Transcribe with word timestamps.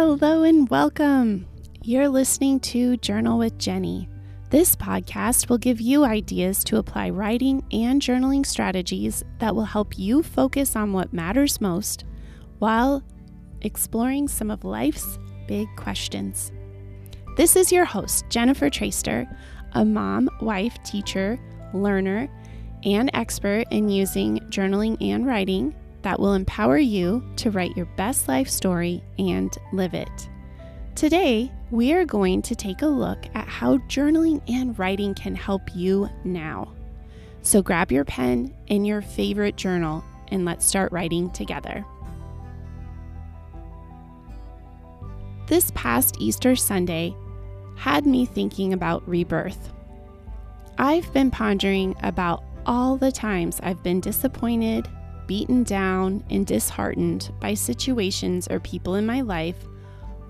Hello 0.00 0.44
and 0.44 0.68
welcome. 0.68 1.44
You're 1.82 2.08
listening 2.08 2.60
to 2.60 2.98
Journal 2.98 3.36
with 3.36 3.58
Jenny. 3.58 4.08
This 4.48 4.76
podcast 4.76 5.48
will 5.48 5.58
give 5.58 5.80
you 5.80 6.04
ideas 6.04 6.62
to 6.64 6.76
apply 6.76 7.10
writing 7.10 7.64
and 7.72 8.00
journaling 8.00 8.46
strategies 8.46 9.24
that 9.40 9.56
will 9.56 9.64
help 9.64 9.98
you 9.98 10.22
focus 10.22 10.76
on 10.76 10.92
what 10.92 11.12
matters 11.12 11.60
most 11.60 12.04
while 12.60 13.02
exploring 13.62 14.28
some 14.28 14.52
of 14.52 14.62
life's 14.62 15.18
big 15.48 15.66
questions. 15.74 16.52
This 17.36 17.56
is 17.56 17.72
your 17.72 17.84
host, 17.84 18.24
Jennifer 18.28 18.70
Traister, 18.70 19.26
a 19.72 19.84
mom, 19.84 20.30
wife, 20.40 20.80
teacher, 20.84 21.40
learner, 21.74 22.30
and 22.84 23.10
expert 23.14 23.64
in 23.72 23.88
using 23.88 24.38
journaling 24.48 24.96
and 25.00 25.26
writing 25.26 25.74
that 26.02 26.20
will 26.20 26.34
empower 26.34 26.78
you 26.78 27.22
to 27.36 27.50
write 27.50 27.76
your 27.76 27.86
best 27.96 28.28
life 28.28 28.48
story 28.48 29.02
and 29.18 29.56
live 29.72 29.94
it. 29.94 30.28
Today, 30.94 31.52
we 31.70 31.92
are 31.92 32.04
going 32.04 32.42
to 32.42 32.56
take 32.56 32.82
a 32.82 32.86
look 32.86 33.26
at 33.34 33.46
how 33.46 33.78
journaling 33.88 34.42
and 34.48 34.78
writing 34.78 35.14
can 35.14 35.34
help 35.34 35.62
you 35.74 36.08
now. 36.24 36.72
So 37.42 37.62
grab 37.62 37.92
your 37.92 38.04
pen 38.04 38.54
and 38.68 38.86
your 38.86 39.00
favorite 39.00 39.56
journal 39.56 40.04
and 40.28 40.44
let's 40.44 40.66
start 40.66 40.92
writing 40.92 41.30
together. 41.30 41.84
This 45.46 45.70
past 45.74 46.16
Easter 46.18 46.56
Sunday 46.56 47.14
had 47.76 48.04
me 48.04 48.26
thinking 48.26 48.72
about 48.72 49.08
rebirth. 49.08 49.72
I've 50.76 51.10
been 51.12 51.30
pondering 51.30 51.94
about 52.02 52.44
all 52.66 52.96
the 52.96 53.10
times 53.10 53.60
I've 53.62 53.82
been 53.82 54.00
disappointed, 54.00 54.88
beaten 55.28 55.62
down, 55.62 56.24
and 56.30 56.44
disheartened 56.44 57.30
by 57.38 57.54
situations 57.54 58.48
or 58.50 58.58
people 58.58 58.96
in 58.96 59.06
my 59.06 59.20
life, 59.20 59.64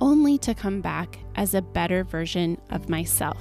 only 0.00 0.36
to 0.38 0.54
come 0.54 0.80
back 0.80 1.18
as 1.36 1.54
a 1.54 1.62
better 1.62 2.02
version 2.02 2.60
of 2.70 2.88
myself. 2.88 3.40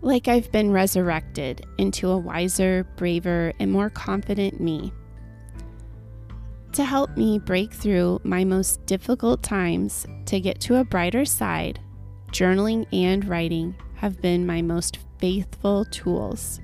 Like 0.00 0.28
I've 0.28 0.50
been 0.50 0.70
resurrected 0.70 1.66
into 1.76 2.08
a 2.08 2.16
wiser, 2.16 2.86
braver, 2.96 3.52
and 3.60 3.70
more 3.70 3.90
confident 3.90 4.58
me. 4.58 4.92
To 6.72 6.84
help 6.84 7.16
me 7.16 7.38
break 7.38 7.74
through 7.74 8.20
my 8.24 8.44
most 8.44 8.86
difficult 8.86 9.42
times 9.42 10.06
to 10.26 10.40
get 10.40 10.60
to 10.60 10.76
a 10.76 10.84
brighter 10.84 11.24
side, 11.24 11.80
journaling 12.32 12.86
and 12.92 13.24
writing 13.26 13.74
have 13.96 14.22
been 14.22 14.46
my 14.46 14.62
most 14.62 14.98
faithful 15.18 15.84
tools. 15.86 16.60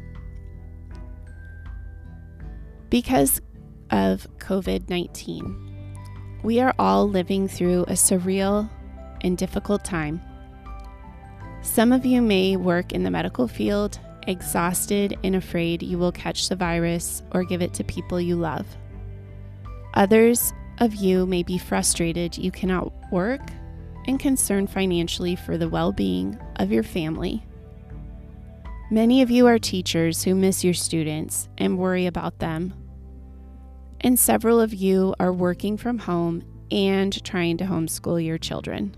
Because 2.89 3.43
of 3.91 4.27
COVID 4.39 4.89
19, 4.89 6.39
we 6.43 6.61
are 6.61 6.75
all 6.79 7.09
living 7.09 7.49
through 7.49 7.83
a 7.85 7.93
surreal 7.93 8.69
and 9.23 9.37
difficult 9.37 9.85
time. 9.85 10.21
Some 11.63 11.93
of 11.93 12.07
you 12.07 12.23
may 12.23 12.57
work 12.57 12.93
in 12.93 13.03
the 13.03 13.11
medical 13.11 13.49
field, 13.49 13.99
exhausted 14.27 15.19
and 15.25 15.35
afraid 15.35 15.83
you 15.83 15.99
will 15.99 16.13
catch 16.13 16.49
the 16.49 16.57
virus 16.57 17.23
or 17.33 17.45
give 17.45 17.63
it 17.63 17.75
to 17.75 17.85
people 17.85 18.21
you 18.21 18.37
love. 18.37 18.67
Others 19.95 20.53
of 20.79 20.95
you 20.95 21.27
may 21.27 21.43
be 21.43 21.59
frustrated 21.59 22.37
you 22.37 22.51
cannot 22.51 22.93
work 23.11 23.41
and 24.07 24.21
concerned 24.21 24.71
financially 24.71 25.37
for 25.37 25.57
the 25.57 25.69
well 25.69 25.93
being 25.93 26.39
of 26.57 26.71
your 26.71 26.83
family. 26.83 27.45
Many 28.91 29.23
of 29.23 29.31
you 29.31 29.47
are 29.49 29.59
teachers 29.59 30.23
who 30.23 30.35
miss 30.35 30.63
your 30.63 30.75
students 30.75 31.49
and 31.59 31.79
worry 31.79 32.07
about 32.07 32.39
them. 32.39 32.73
And 34.01 34.19
several 34.19 34.61
of 34.61 34.75
you 34.75 35.15
are 35.19 35.33
working 35.33 35.77
from 35.77 35.99
home 35.99 36.43
and 36.71 37.23
trying 37.25 37.57
to 37.59 37.65
homeschool 37.65 38.25
your 38.25 38.39
children. 38.39 38.95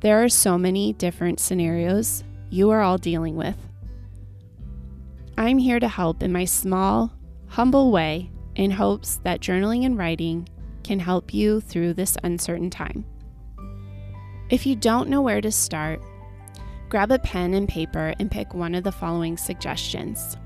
There 0.00 0.22
are 0.22 0.28
so 0.28 0.58
many 0.58 0.92
different 0.92 1.40
scenarios 1.40 2.24
you 2.50 2.70
are 2.70 2.82
all 2.82 2.98
dealing 2.98 3.36
with. 3.36 3.56
I'm 5.36 5.58
here 5.58 5.80
to 5.80 5.88
help 5.88 6.22
in 6.22 6.32
my 6.32 6.44
small, 6.44 7.12
humble 7.48 7.90
way 7.90 8.30
in 8.54 8.70
hopes 8.70 9.16
that 9.24 9.40
journaling 9.40 9.84
and 9.84 9.98
writing 9.98 10.48
can 10.84 11.00
help 11.00 11.34
you 11.34 11.60
through 11.60 11.94
this 11.94 12.16
uncertain 12.22 12.70
time. 12.70 13.04
If 14.50 14.66
you 14.66 14.76
don't 14.76 15.08
know 15.08 15.22
where 15.22 15.40
to 15.40 15.50
start, 15.50 16.00
grab 16.88 17.10
a 17.10 17.18
pen 17.18 17.54
and 17.54 17.68
paper 17.68 18.14
and 18.20 18.30
pick 18.30 18.54
one 18.54 18.74
of 18.74 18.84
the 18.84 18.92
following 18.92 19.36
suggestions. 19.36 20.36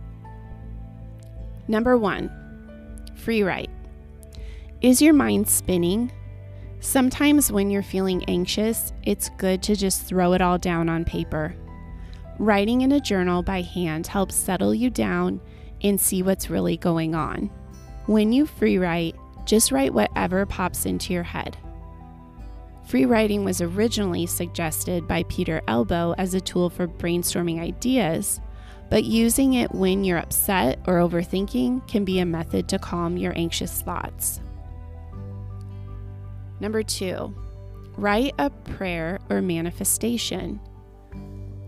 Number 1.67 1.99
one, 1.99 2.31
free 3.19 3.43
write. 3.43 3.71
Is 4.81 5.03
your 5.03 5.15
mind 5.15 5.49
spinning? 5.49 6.13
Sometimes 6.81 7.51
when 7.51 7.71
you're 7.71 7.83
feeling 7.83 8.25
anxious, 8.29 8.93
it's 9.03 9.31
good 9.39 9.63
to 9.65 9.75
just 9.75 10.07
throw 10.07 10.33
it 10.33 10.41
all 10.41 10.59
down 10.59 10.89
on 10.89 11.05
paper. 11.05 11.55
Writing 12.39 12.83
in 12.83 12.93
a 12.93 13.01
journal 13.01 13.43
by 13.43 13.63
hand 13.63 14.07
helps 14.07 14.37
settle 14.37 14.73
you 14.73 14.89
down 14.89 15.41
and 15.83 16.01
see 16.01 16.23
what's 16.23 16.51
really 16.51 16.77
going 16.77 17.15
on. 17.15 17.51
When 18.07 18.33
you 18.33 18.47
free 18.47 18.79
write, 18.79 19.17
just 19.45 19.73
write 19.73 19.93
whatever 19.93 20.47
pops 20.47 20.87
into 20.87 21.13
your 21.13 21.25
head. 21.25 21.57
Free 22.85 23.05
writing 23.05 23.45
was 23.45 23.61
originally 23.61 24.27
suggested 24.27 25.09
by 25.09 25.25
Peter 25.25 25.61
Elbow 25.67 26.15
as 26.17 26.35
a 26.35 26.41
tool 26.41 26.71
for 26.71 26.87
brainstorming 26.87 27.61
ideas, 27.61 28.41
but 28.91 29.05
using 29.05 29.55
it 29.55 29.75
when 29.75 30.05
you're 30.05 30.19
upset 30.19 30.79
or 30.87 30.95
overthinking 30.95 31.87
can 31.89 32.05
be 32.05 32.19
a 32.19 32.27
method 32.27 32.69
to 32.69 32.79
calm 32.79 33.17
your 33.17 33.37
anxious 33.37 33.83
thoughts. 33.83 34.41
Number 36.61 36.83
two, 36.83 37.35
write 37.97 38.35
a 38.39 38.51
prayer 38.51 39.19
or 39.29 39.43
manifestation. 39.43 40.61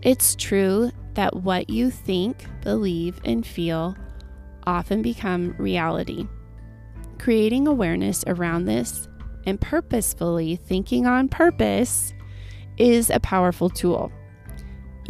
It's 0.01 0.35
true 0.35 0.91
that 1.13 1.35
what 1.35 1.69
you 1.69 1.91
think, 1.91 2.45
believe, 2.61 3.19
and 3.23 3.45
feel 3.45 3.95
often 4.65 5.01
become 5.01 5.55
reality. 5.57 6.27
Creating 7.19 7.67
awareness 7.67 8.23
around 8.27 8.65
this 8.65 9.07
and 9.45 9.61
purposefully 9.61 10.55
thinking 10.55 11.05
on 11.05 11.27
purpose 11.27 12.13
is 12.77 13.09
a 13.09 13.19
powerful 13.19 13.69
tool. 13.69 14.11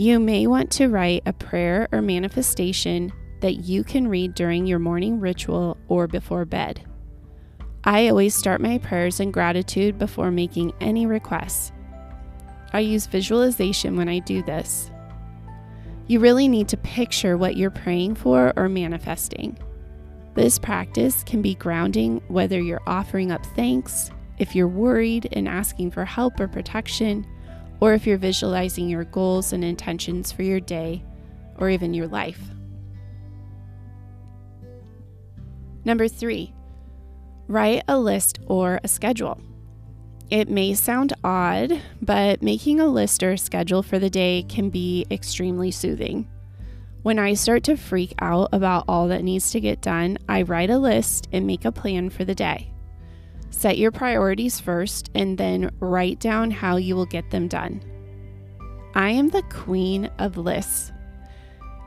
You 0.01 0.19
may 0.19 0.47
want 0.47 0.71
to 0.71 0.87
write 0.87 1.21
a 1.27 1.33
prayer 1.33 1.87
or 1.91 2.01
manifestation 2.01 3.13
that 3.41 3.65
you 3.65 3.83
can 3.83 4.07
read 4.07 4.33
during 4.33 4.65
your 4.65 4.79
morning 4.79 5.19
ritual 5.19 5.77
or 5.89 6.07
before 6.07 6.43
bed. 6.43 6.83
I 7.83 8.07
always 8.07 8.33
start 8.33 8.61
my 8.61 8.79
prayers 8.79 9.19
in 9.19 9.29
gratitude 9.29 9.99
before 9.99 10.31
making 10.31 10.73
any 10.81 11.05
requests. 11.05 11.71
I 12.73 12.79
use 12.79 13.05
visualization 13.05 13.95
when 13.95 14.09
I 14.09 14.17
do 14.17 14.41
this. 14.41 14.89
You 16.07 16.19
really 16.19 16.47
need 16.47 16.67
to 16.69 16.77
picture 16.77 17.37
what 17.37 17.55
you're 17.55 17.69
praying 17.69 18.15
for 18.15 18.53
or 18.55 18.69
manifesting. 18.69 19.55
This 20.33 20.57
practice 20.57 21.23
can 21.25 21.43
be 21.43 21.53
grounding 21.53 22.23
whether 22.27 22.59
you're 22.59 22.81
offering 22.87 23.31
up 23.31 23.45
thanks, 23.55 24.09
if 24.39 24.55
you're 24.55 24.67
worried 24.67 25.29
and 25.33 25.47
asking 25.47 25.91
for 25.91 26.05
help 26.05 26.39
or 26.39 26.47
protection, 26.47 27.23
or 27.81 27.93
if 27.93 28.07
you're 28.07 28.17
visualizing 28.17 28.87
your 28.87 29.03
goals 29.03 29.51
and 29.51 29.65
intentions 29.65 30.31
for 30.31 30.43
your 30.43 30.59
day 30.59 31.03
or 31.57 31.69
even 31.69 31.93
your 31.93 32.07
life. 32.07 32.39
Number 35.83 36.07
three, 36.07 36.53
write 37.47 37.83
a 37.87 37.99
list 37.99 38.39
or 38.45 38.79
a 38.83 38.87
schedule. 38.87 39.41
It 40.29 40.47
may 40.47 40.75
sound 40.75 41.11
odd, 41.23 41.81
but 42.01 42.41
making 42.41 42.79
a 42.79 42.87
list 42.87 43.21
or 43.23 43.31
a 43.31 43.37
schedule 43.37 43.83
for 43.83 43.99
the 43.99 44.09
day 44.09 44.45
can 44.47 44.69
be 44.69 45.05
extremely 45.11 45.71
soothing. 45.71 46.29
When 47.01 47.17
I 47.17 47.33
start 47.33 47.63
to 47.63 47.75
freak 47.75 48.13
out 48.19 48.49
about 48.53 48.85
all 48.87 49.07
that 49.07 49.23
needs 49.23 49.51
to 49.51 49.59
get 49.59 49.81
done, 49.81 50.19
I 50.29 50.43
write 50.43 50.69
a 50.69 50.77
list 50.77 51.27
and 51.31 51.47
make 51.47 51.65
a 51.65 51.71
plan 51.71 52.11
for 52.11 52.23
the 52.23 52.35
day. 52.35 52.70
Set 53.51 53.77
your 53.77 53.91
priorities 53.91 54.59
first 54.59 55.11
and 55.13 55.37
then 55.37 55.69
write 55.79 56.19
down 56.19 56.49
how 56.49 56.77
you 56.77 56.95
will 56.95 57.05
get 57.05 57.29
them 57.29 57.47
done. 57.47 57.81
I 58.95 59.11
am 59.11 59.29
the 59.29 59.43
queen 59.43 60.09
of 60.17 60.37
lists. 60.37 60.91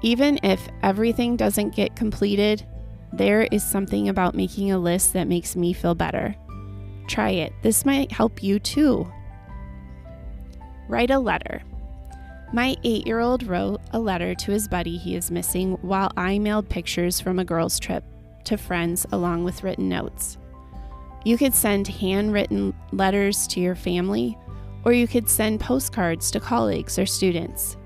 Even 0.03 0.39
if 0.43 0.69
everything 0.83 1.37
doesn't 1.37 1.75
get 1.75 1.97
completed, 1.97 2.65
there 3.13 3.43
is 3.51 3.63
something 3.63 4.09
about 4.09 4.35
making 4.35 4.71
a 4.71 4.79
list 4.79 5.15
that 5.15 5.29
makes 5.29 5.57
me 5.57 5.73
feel 5.73 5.95
better. 5.95 6.37
Try 7.09 7.31
it. 7.31 7.53
This 7.63 7.85
might 7.85 8.13
help 8.13 8.43
you 8.43 8.59
too. 8.59 9.11
Write 10.89 11.11
a 11.11 11.19
letter. 11.19 11.63
My 12.53 12.77
eight 12.85 13.07
year 13.07 13.21
old 13.21 13.43
wrote 13.43 13.81
a 13.93 13.99
letter 13.99 14.35
to 14.35 14.53
his 14.53 14.69
buddy 14.69 14.97
he 14.97 15.17
is 15.17 15.31
missing 15.31 15.73
while 15.83 16.13
I 16.17 16.39
mailed 16.39 16.69
pictures 16.69 17.21
from 17.21 17.39
a 17.39 17.45
girls' 17.45 17.81
trip 17.81 18.05
to 18.45 18.57
friends 18.57 19.07
along 19.11 19.45
with 19.45 19.65
written 19.65 19.89
notes. 19.89 20.39
You 21.25 21.39
could 21.39 21.55
send 21.55 21.89
handwritten 21.89 22.75
letters 22.93 23.47
to 23.49 23.61
your 23.61 23.75
family, 23.75 24.39
or 24.85 24.93
you 24.93 25.09
could 25.09 25.29
send 25.29 25.61
postcards 25.61 26.31
to 26.33 26.41
colleagues 26.41 26.99
or 26.99 27.07
students. 27.07 27.77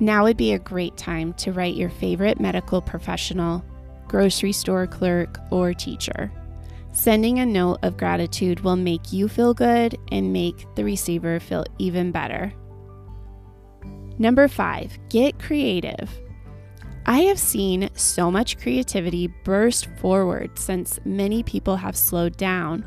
Now 0.00 0.24
would 0.24 0.36
be 0.36 0.52
a 0.52 0.58
great 0.58 0.96
time 0.96 1.32
to 1.34 1.52
write 1.52 1.76
your 1.76 1.90
favorite 1.90 2.40
medical 2.40 2.82
professional, 2.82 3.64
grocery 4.08 4.52
store 4.52 4.86
clerk, 4.86 5.38
or 5.50 5.72
teacher. 5.72 6.32
Sending 6.92 7.38
a 7.38 7.46
note 7.46 7.78
of 7.82 7.96
gratitude 7.96 8.60
will 8.60 8.76
make 8.76 9.12
you 9.12 9.28
feel 9.28 9.54
good 9.54 9.96
and 10.10 10.32
make 10.32 10.66
the 10.74 10.84
receiver 10.84 11.38
feel 11.38 11.64
even 11.78 12.10
better. 12.10 12.52
Number 14.18 14.48
five, 14.48 14.98
get 15.08 15.38
creative. 15.38 16.10
I 17.08 17.20
have 17.20 17.38
seen 17.38 17.88
so 17.94 18.30
much 18.30 18.58
creativity 18.58 19.28
burst 19.42 19.86
forward 19.96 20.58
since 20.58 21.00
many 21.06 21.42
people 21.42 21.76
have 21.76 21.96
slowed 21.96 22.36
down. 22.36 22.84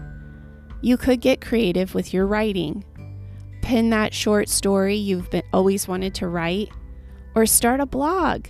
You 0.81 0.95
could 0.95 1.21
get 1.21 1.41
creative 1.41 1.95
with 1.95 2.13
your 2.13 2.27
writing. 2.27 2.85
Pin 3.63 3.89
that 3.89 4.13
short 4.13 4.47
story 4.47 4.95
you've 4.95 5.31
been, 5.31 5.41
always 5.51 5.87
wanted 5.87 6.13
to 6.15 6.27
write, 6.27 6.69
or 7.33 7.47
start 7.47 7.79
a 7.79 7.87
blog. 7.87 8.45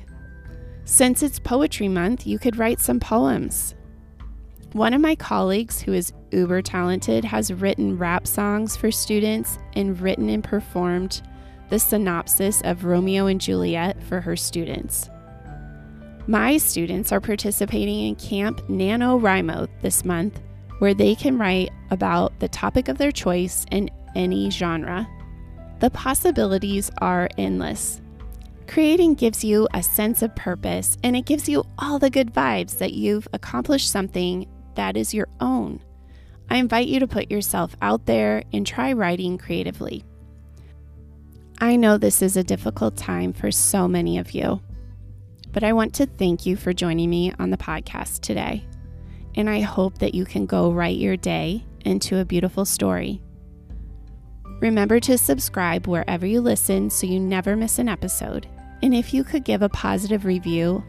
Since 0.83 1.23
it's 1.23 1.39
Poetry 1.39 1.87
Month, 1.87 2.27
you 2.27 2.37
could 2.37 2.57
write 2.57 2.81
some 2.81 2.99
poems. 2.99 3.73
One 4.73 4.93
of 4.93 4.99
my 4.99 5.15
colleagues, 5.15 5.79
who 5.79 5.93
is 5.93 6.11
uber 6.31 6.61
talented, 6.61 7.23
has 7.23 7.53
written 7.53 7.97
rap 7.97 8.27
songs 8.27 8.75
for 8.75 8.91
students 8.91 9.57
and 9.77 9.97
written 10.01 10.27
and 10.27 10.43
performed 10.43 11.21
the 11.69 11.79
synopsis 11.79 12.59
of 12.65 12.83
Romeo 12.83 13.27
and 13.27 13.39
Juliet 13.39 14.03
for 14.03 14.19
her 14.19 14.35
students. 14.35 15.09
My 16.27 16.57
students 16.57 17.11
are 17.11 17.19
participating 17.19 18.07
in 18.07 18.15
Camp 18.15 18.61
NaNoWriMo 18.67 19.67
this 19.81 20.05
month, 20.05 20.39
where 20.79 20.93
they 20.93 21.15
can 21.15 21.37
write 21.37 21.71
about 21.89 22.39
the 22.39 22.47
topic 22.47 22.87
of 22.87 22.97
their 22.97 23.11
choice 23.11 23.65
in 23.71 23.89
any 24.15 24.49
genre. 24.51 25.07
The 25.79 25.89
possibilities 25.89 26.91
are 26.99 27.29
endless. 27.37 28.01
Creating 28.67 29.15
gives 29.15 29.43
you 29.43 29.67
a 29.73 29.81
sense 29.81 30.21
of 30.21 30.35
purpose 30.35 30.97
and 31.03 31.15
it 31.15 31.25
gives 31.25 31.49
you 31.49 31.65
all 31.79 31.99
the 31.99 32.09
good 32.09 32.31
vibes 32.33 32.77
that 32.77 32.93
you've 32.93 33.27
accomplished 33.33 33.89
something 33.89 34.47
that 34.75 34.95
is 34.95 35.13
your 35.13 35.27
own. 35.39 35.81
I 36.49 36.57
invite 36.57 36.87
you 36.87 36.99
to 36.99 37.07
put 37.07 37.31
yourself 37.31 37.75
out 37.81 38.05
there 38.05 38.43
and 38.53 38.65
try 38.65 38.93
writing 38.93 39.37
creatively. 39.37 40.03
I 41.59 41.75
know 41.75 41.97
this 41.97 42.21
is 42.21 42.37
a 42.37 42.43
difficult 42.43 42.95
time 42.95 43.33
for 43.33 43.51
so 43.51 43.87
many 43.87 44.17
of 44.17 44.31
you, 44.31 44.61
but 45.51 45.63
I 45.63 45.73
want 45.73 45.93
to 45.95 46.05
thank 46.05 46.45
you 46.45 46.55
for 46.55 46.73
joining 46.73 47.09
me 47.09 47.33
on 47.39 47.49
the 47.49 47.57
podcast 47.57 48.21
today. 48.21 48.65
And 49.35 49.49
I 49.49 49.61
hope 49.61 49.99
that 49.99 50.13
you 50.13 50.25
can 50.25 50.45
go 50.45 50.71
write 50.71 50.97
your 50.97 51.17
day 51.17 51.63
into 51.85 52.19
a 52.19 52.25
beautiful 52.25 52.65
story. 52.65 53.21
Remember 54.61 54.99
to 54.99 55.17
subscribe 55.17 55.87
wherever 55.87 56.25
you 56.25 56.41
listen 56.41 56.89
so 56.89 57.07
you 57.07 57.19
never 57.19 57.55
miss 57.55 57.79
an 57.79 57.89
episode. 57.89 58.47
And 58.83 58.93
if 58.93 59.13
you 59.13 59.23
could 59.23 59.43
give 59.43 59.61
a 59.61 59.69
positive 59.69 60.25
review, 60.25 60.83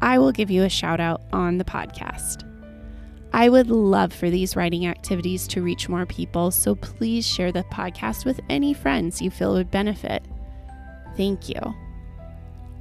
I 0.00 0.18
will 0.18 0.32
give 0.32 0.50
you 0.50 0.64
a 0.64 0.68
shout 0.68 1.00
out 1.00 1.22
on 1.32 1.58
the 1.58 1.64
podcast. 1.64 2.48
I 3.32 3.48
would 3.48 3.70
love 3.70 4.12
for 4.12 4.28
these 4.28 4.56
writing 4.56 4.86
activities 4.86 5.46
to 5.48 5.62
reach 5.62 5.88
more 5.88 6.04
people, 6.04 6.50
so 6.50 6.74
please 6.74 7.26
share 7.26 7.50
the 7.50 7.64
podcast 7.64 8.24
with 8.24 8.40
any 8.50 8.74
friends 8.74 9.22
you 9.22 9.30
feel 9.30 9.54
would 9.54 9.70
benefit. 9.70 10.22
Thank 11.16 11.48
you. 11.48 11.74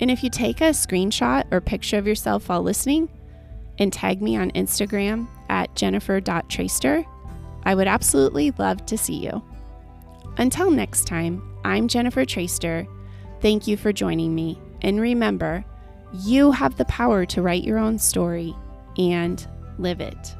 And 0.01 0.09
if 0.09 0.23
you 0.23 0.29
take 0.29 0.61
a 0.61 0.71
screenshot 0.71 1.45
or 1.51 1.61
picture 1.61 1.97
of 1.97 2.07
yourself 2.07 2.49
while 2.49 2.63
listening 2.63 3.07
and 3.77 3.93
tag 3.93 4.21
me 4.21 4.35
on 4.35 4.51
Instagram 4.51 5.27
at 5.49 5.73
jennifer.traister, 5.75 7.05
I 7.63 7.75
would 7.75 7.87
absolutely 7.87 8.51
love 8.57 8.85
to 8.87 8.97
see 8.97 9.23
you. 9.23 9.43
Until 10.37 10.71
next 10.71 11.05
time, 11.05 11.43
I'm 11.63 11.87
Jennifer 11.87 12.25
Traister. 12.25 12.87
Thank 13.41 13.67
you 13.67 13.77
for 13.77 13.93
joining 13.93 14.33
me. 14.33 14.59
And 14.81 14.99
remember, 14.99 15.63
you 16.23 16.51
have 16.51 16.77
the 16.77 16.85
power 16.85 17.25
to 17.27 17.41
write 17.43 17.63
your 17.63 17.77
own 17.77 17.99
story 17.99 18.55
and 18.97 19.45
live 19.77 20.01
it. 20.01 20.35